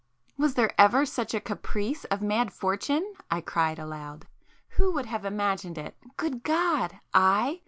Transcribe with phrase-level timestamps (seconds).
[0.35, 5.77] "Was there ever such a caprice of mad Fortune!" I cried aloud—"Who would have imagined
[5.77, 5.95] it!
[6.17, 6.97] Good God!
[7.13, 7.59] I!